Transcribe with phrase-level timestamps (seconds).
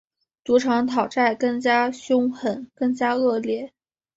[0.43, 3.71] 赌场讨债更加兇狠、更加恶劣